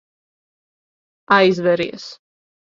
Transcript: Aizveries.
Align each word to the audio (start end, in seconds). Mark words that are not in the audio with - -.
Aizveries. 1.37 2.11